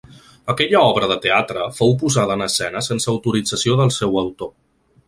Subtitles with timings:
[0.53, 4.57] Aquella obra de teatre fou posada en escena sense autorització del seu autor.